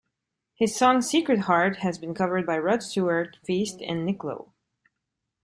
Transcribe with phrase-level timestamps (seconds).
[0.55, 4.51] His song "Secret Heart" has been covered by Rod Stewart, Feist, and Nick Lowe.